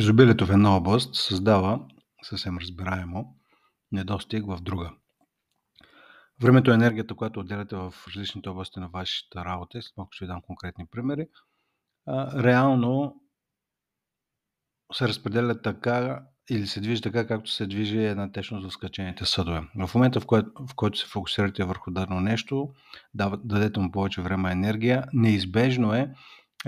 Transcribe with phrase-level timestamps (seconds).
[0.00, 1.80] Изобилието в една област създава,
[2.22, 3.36] съвсем разбираемо,
[3.92, 4.90] недостиг в друга.
[6.42, 10.28] Времето е енергията, която отделяте в различните области на вашата работа, след малко ще ви
[10.28, 11.26] дам конкретни примери,
[12.34, 13.20] реално
[14.92, 19.62] се разпределя така или се движи така, както се движи една течност в скачените съдове.
[19.86, 22.72] В момента, в, кое, в който се фокусирате върху дадено нещо,
[23.14, 26.14] дадете му повече време и енергия, неизбежно е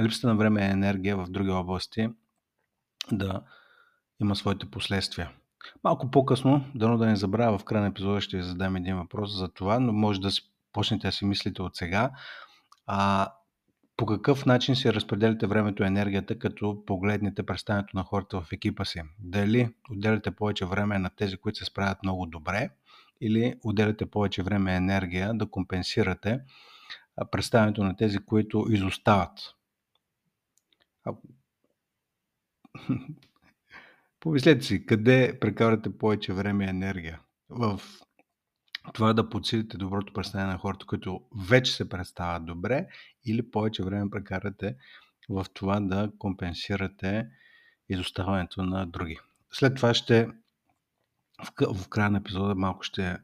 [0.00, 2.08] липсата на време и енергия в други области
[3.12, 3.42] да
[4.20, 5.30] има своите последствия.
[5.84, 9.36] Малко по-късно, дано да не забравя, в края на епизода ще ви задам един въпрос
[9.36, 12.10] за това, но може да си, почнете да си мислите от сега.
[12.86, 13.32] А,
[13.96, 18.84] по какъв начин си разпределяте времето и енергията, като погледнете представянето на хората в екипа
[18.84, 19.02] си?
[19.18, 22.70] Дали отделяте повече време на тези, които се справят много добре,
[23.20, 26.40] или отделяте повече време и енергия да компенсирате
[27.30, 29.38] представянето на тези, които изостават?
[34.20, 37.20] Помислете си, къде прекарате повече време и енергия?
[37.48, 37.80] В
[38.94, 42.86] това да подсилите доброто представяне на хората, които вече се представят добре,
[43.26, 44.76] или повече време прекарате
[45.28, 47.28] в това да компенсирате
[47.88, 49.18] изоставането на други.
[49.52, 50.28] След това ще
[51.74, 53.18] в края на епизода малко ще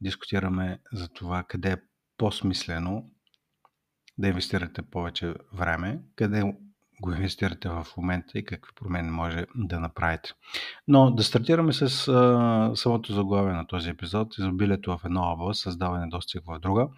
[0.00, 1.82] дискутираме за това къде е
[2.16, 3.10] по-смислено
[4.18, 6.54] да инвестирате повече време, къде
[7.02, 10.30] го инвестирате в момента и какви промени може да направите.
[10.88, 14.38] Но да стартираме с а, самото заглавие на този епизод.
[14.38, 16.88] Изобилието в една област, създаване достиг в друга.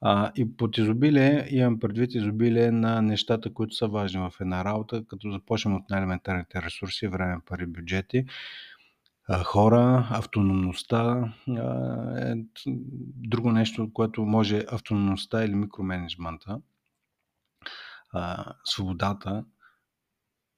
[0.00, 5.04] А, и под изобилие имам предвид изобилие на нещата, които са важни в една работа,
[5.08, 8.24] като започнем от най-елементарните ресурси, време, пари, бюджети,
[9.44, 11.32] хора, автономността.
[12.18, 12.34] Е
[13.28, 16.58] друго нещо, което може автономността или микроменеджмента
[18.14, 19.44] а, свободата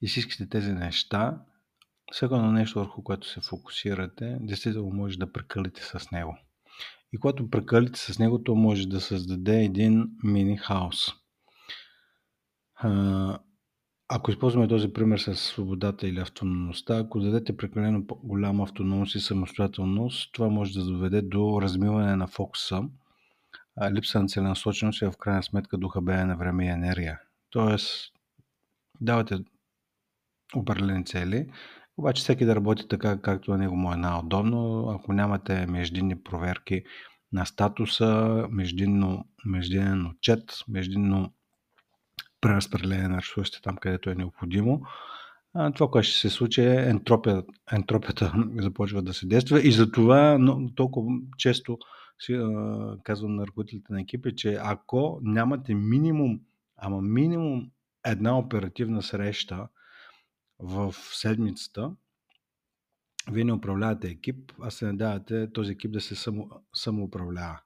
[0.03, 1.41] и всичките тези неща,
[2.13, 6.39] всяко едно нещо, върху което се фокусирате, действително може да прекалите с него.
[7.13, 10.97] И когато прекалите с него, то може да създаде един мини хаос.
[14.09, 20.33] Ако използваме този пример с свободата или автономността, ако дадете прекалено голяма автономност и самостоятелност,
[20.33, 22.83] това може да доведе до размиване на фокуса,
[23.93, 27.21] липса на целенасоченост и в крайна сметка до хабене на време и енергия.
[27.51, 28.13] Тоест,
[29.01, 29.39] давате
[30.57, 31.47] определени цели,
[31.97, 34.89] обаче всеки да работи така, както на него му е най-удобно.
[34.89, 36.83] Ако нямате междинни проверки
[37.33, 41.33] на статуса, междинно, междинен отчет, междинно
[42.41, 44.83] преразпределение на ресурсите там, където е необходимо,
[45.75, 50.39] това, което ще се случи е ентропията, ентропията започва да се действа и затова
[50.75, 51.79] толкова често
[52.19, 52.41] си,
[53.05, 56.41] казвам на ръководителите на екипи, че ако нямате минимум
[56.77, 57.71] ама минимум
[58.07, 59.69] една оперативна среща
[60.59, 61.97] в седмицата,
[63.31, 67.61] вие не управлявате екип, а се надявате този екип да се само, самоуправлява.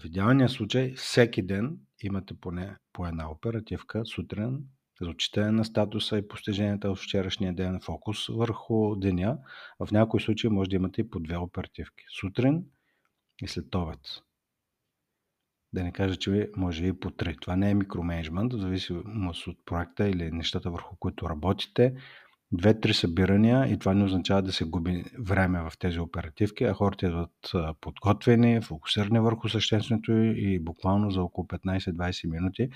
[0.00, 4.64] В идеалния случай всеки ден имате поне по една оперативка сутрин
[5.00, 9.38] за отчитане на статуса и постиженията в вчерашния ден, фокус върху деня.
[9.78, 12.04] В някои случаи може да имате и по две оперативки.
[12.20, 12.64] Сутрин
[13.42, 14.00] и след обед.
[15.72, 17.36] Да не кажа, че може и по три.
[17.40, 21.94] Това не е микроменеджмент, в зависимост от проекта или нещата върху които работите.
[22.52, 27.06] Две-три събирания и това не означава да се губи време в тези оперативки, а хората
[27.06, 32.68] идват подготвени, фокусирани върху същественото и буквално за около 15-20 минути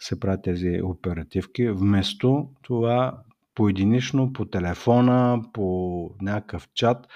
[0.00, 1.70] се правят тези оперативки.
[1.70, 3.22] Вместо това
[3.54, 7.06] поединично, по телефона, по някакъв чат,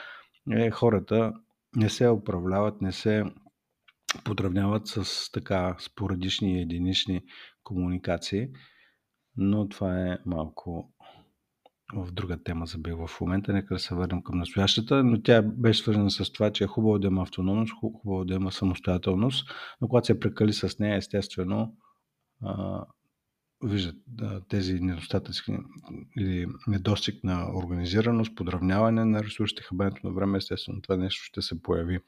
[0.50, 1.32] е, хората
[1.76, 3.24] не се управляват, не се
[4.24, 7.20] подравняват с така спорадични и единични
[7.64, 8.48] комуникации,
[9.36, 10.92] но това е малко
[11.94, 13.52] в друга тема за бил в момента.
[13.52, 16.98] Нека да се върнем към настоящата, но тя беше свързана с това, че е хубаво
[16.98, 19.50] да има автономност, хубаво да има самостоятелност,
[19.80, 21.76] но когато се прекали с нея, естествено,
[23.64, 25.42] виждат да, тези недостатъци
[26.18, 31.62] или недостиг на организираност, подравняване на ресурсите, хабенето на време, естествено това нещо ще се
[31.62, 32.00] появи.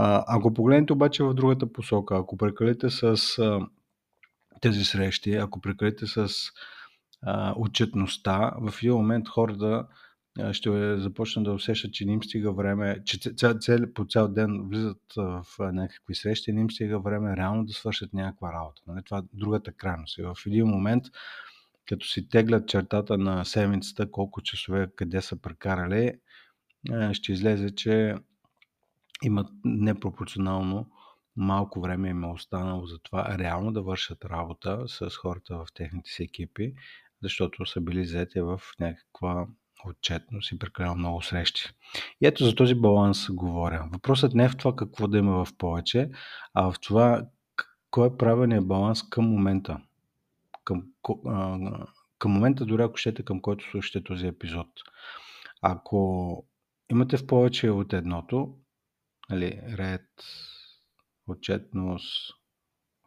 [0.00, 3.02] Ако погледнете обаче в другата посока, ако прекалите с
[3.38, 3.60] а,
[4.60, 6.28] тези срещи, ако прекалите с
[7.22, 9.86] а, отчетността, в един момент хората
[10.52, 14.68] ще започнат да усещат, че не им стига време, че цял, цял, по цял ден
[14.68, 18.82] влизат в някакви срещи, не им стига време реално да свършат някаква работа.
[18.86, 19.04] Нали?
[19.04, 20.18] Това е другата крайност.
[20.18, 21.04] И в един момент,
[21.88, 26.12] като си теглят чертата на седмицата, колко часове къде са прекарали,
[27.12, 28.14] ще излезе, че
[29.22, 30.90] имат непропорционално
[31.36, 36.10] малко време им е останало за това реално да вършат работа с хората в техните
[36.10, 36.74] си екипи,
[37.22, 39.46] защото са били взети в някаква
[39.84, 41.62] отчетност и прекалено много срещи.
[42.20, 43.88] И ето за този баланс говоря.
[43.92, 46.10] Въпросът не е в това какво да има в повече,
[46.54, 47.22] а в това
[47.90, 49.80] кой е правилният баланс към момента.
[50.64, 50.82] Към,
[52.18, 54.68] към момента, дори ако щете, към който слушате този епизод.
[55.62, 56.46] Ако
[56.90, 58.54] имате в повече от едното,
[59.30, 60.10] нали, ред,
[61.26, 62.34] отчетност,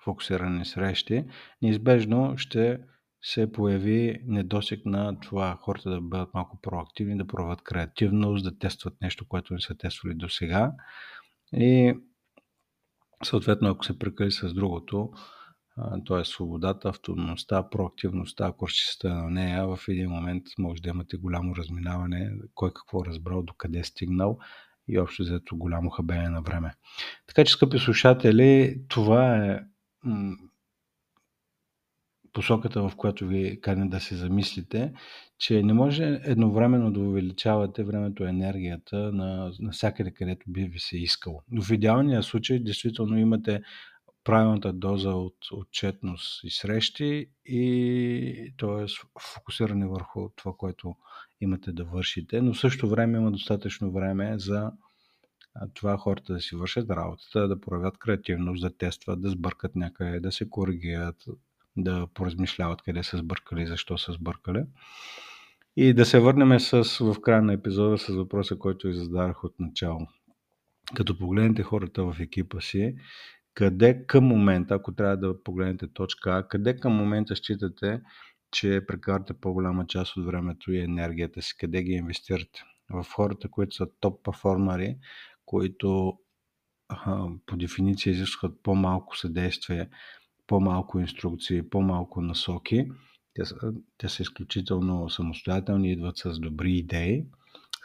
[0.03, 1.25] фокусирани срещи,
[1.61, 2.79] неизбежно ще
[3.21, 9.01] се появи недосек на това хората да бъдат малко проактивни, да проявят креативност, да тестват
[9.01, 10.71] нещо, което не са тествали до сега.
[11.53, 11.93] И
[13.23, 15.13] съответно, ако се прекали с другото,
[16.07, 16.25] т.е.
[16.25, 18.67] свободата, автономността, проактивността, ако
[19.03, 23.83] на нея, в един момент може да имате голямо разминаване, кой какво разбрал, докъде е
[23.83, 24.39] стигнал
[24.91, 26.73] и общо взето голямо хабене на време.
[27.27, 29.59] Така че, скъпи слушатели, това е
[32.33, 34.93] посоката, в която ви каня да се замислите,
[35.39, 40.79] че не може едновременно да увеличавате времето и енергията на, на всякъде, където би ви
[40.79, 41.41] се искало.
[41.51, 43.61] Но в идеалния случай, действително имате
[44.23, 48.85] правилната доза от отчетност и срещи и т.е.
[49.33, 50.95] фокусиране върху това, което
[51.41, 54.71] имате да вършите, но в същото време има достатъчно време за
[55.73, 60.31] това хората да си вършат работата, да проявят креативност, да тестват, да сбъркат някъде, да
[60.31, 61.25] се коригират,
[61.77, 64.63] да поразмишляват къде са сбъркали защо са сбъркали.
[65.75, 69.59] И да се върнем с, в края на епизода с въпроса, който ви зададах от
[69.59, 70.07] начало.
[70.95, 72.95] Като погледнете хората в екипа си,
[73.53, 78.01] къде към момента, ако трябва да погледнете точка А, къде към момента считате,
[78.51, 82.63] че прекарате по-голяма част от времето и енергията си, къде ги инвестирате?
[82.89, 84.97] В хората, които са топ перформари,
[85.45, 86.17] които
[86.89, 89.89] а, по дефиниция изискват по-малко съдействие,
[90.47, 92.87] по-малко инструкции, по-малко насоки.
[93.33, 93.55] Те са,
[93.97, 97.25] те са изключително самостоятелни, идват с добри идеи.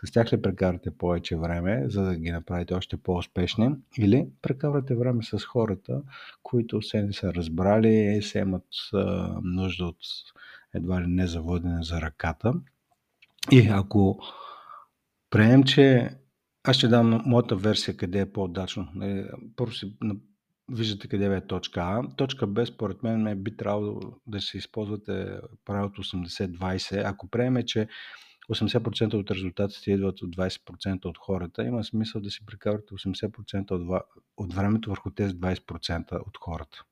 [0.05, 5.23] С тях ли прекарате повече време, за да ги направите още по-успешни, или прекарате време
[5.23, 6.03] с хората,
[6.43, 8.67] които се не са разбрали, се имат
[9.43, 9.97] нужда от
[10.75, 12.53] едва ли не заводене за ръката.
[13.53, 14.21] И ако
[15.31, 16.11] приемем, че
[16.65, 18.89] аз ще дам моята версия къде е по-удачно.
[18.95, 19.27] Нали,
[19.57, 19.97] първо си
[20.73, 22.03] виждате къде е точка А.
[22.17, 27.03] Точка Б, според мен, би трябвало да се използвате правилото 80-20.
[27.11, 27.89] Ако приеме, че
[28.51, 34.03] 80% от резултатите идват от 20% от хората, има смисъл да си прекарате 80% от,
[34.37, 36.85] от времето върху тези 20% от хората.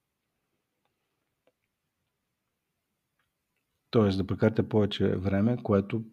[3.91, 6.05] Тоест да прекарате повече време, което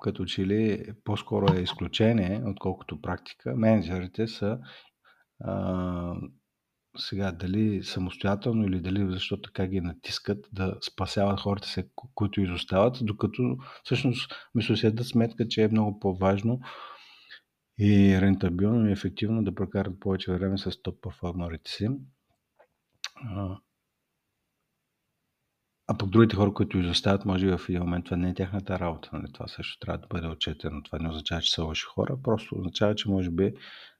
[0.00, 3.54] като че ли по-скоро е изключение, отколкото практика.
[3.56, 4.58] Менеджерите са
[5.40, 6.14] а,
[6.96, 12.98] сега дали самостоятелно или дали защото така ги натискат да спасяват хората, се, които изостават,
[13.02, 16.60] докато всъщност мисля се да сметка, че е много по-важно
[17.78, 21.88] и рентабилно и ефективно да прекарат повече време с топ перформерите си.
[25.86, 28.78] А пък другите хора, които изостават, може би в един момент това не е тяхната
[28.78, 29.10] работа.
[29.12, 29.32] Нали?
[29.32, 30.82] Това също трябва да бъде отчетено.
[30.82, 33.52] Това не означава, че са лоши хора, просто означава, че може би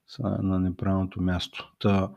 [0.07, 1.73] са на неправилното място.
[1.79, 2.11] Та,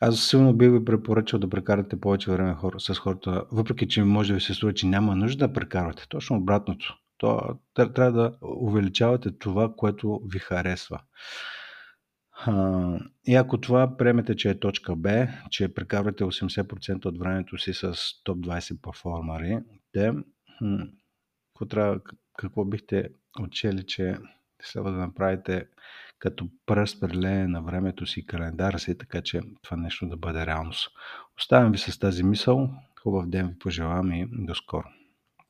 [0.00, 4.28] аз силно бих ви препоръчал да прекарате повече време хора, с хората, въпреки че може
[4.28, 6.08] да ви се струва, че няма нужда да прекарвате.
[6.08, 6.98] Точно обратното.
[7.18, 7.40] То,
[7.74, 11.00] трябва да увеличавате това, което ви харесва.
[13.24, 17.94] И ако това приемете, че е точка Б, че прекарвате 80% от времето си с
[18.24, 19.58] топ 20 перформари,
[19.92, 20.12] те,
[21.54, 22.00] какво, трябва,
[22.38, 23.08] какво бихте
[23.40, 24.16] отчели, че
[24.62, 25.66] следва да направите
[26.18, 30.90] като преразпределение на времето си и календара си, така че това нещо да бъде реалност.
[31.38, 32.70] Оставям ви с тази мисъл.
[33.02, 34.88] Хубав ден ви пожелавам и до скоро.